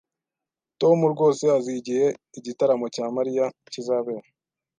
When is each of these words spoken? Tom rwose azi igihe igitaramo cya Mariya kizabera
Tom 0.81 0.97
rwose 1.13 1.43
azi 1.57 1.71
igihe 1.79 2.07
igitaramo 2.37 2.85
cya 2.95 3.05
Mariya 3.15 3.45
kizabera 3.71 4.23